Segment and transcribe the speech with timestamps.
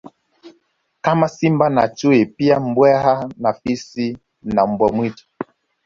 [1.03, 5.25] Kama simba na chui pia mbweha na fisi na mbwa mwitu